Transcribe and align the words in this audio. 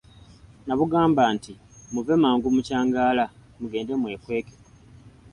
N'abugamba 0.65 1.23
nti, 1.35 1.53
muve 1.93 2.13
mangu 2.23 2.47
mu 2.55 2.61
kyangaala 2.67 3.25
mugende 3.59 3.93
mwekweke. 3.99 4.55